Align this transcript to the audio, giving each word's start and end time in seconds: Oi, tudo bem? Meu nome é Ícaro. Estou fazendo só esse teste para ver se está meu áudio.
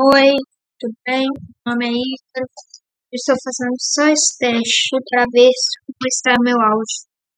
Oi, 0.00 0.30
tudo 0.78 0.94
bem? 1.04 1.26
Meu 1.66 1.74
nome 1.74 1.86
é 1.86 1.90
Ícaro. 1.90 2.46
Estou 3.12 3.34
fazendo 3.42 3.74
só 3.80 4.06
esse 4.06 4.38
teste 4.38 4.96
para 5.10 5.24
ver 5.32 5.50
se 5.50 6.06
está 6.06 6.36
meu 6.40 6.54
áudio. 6.54 7.17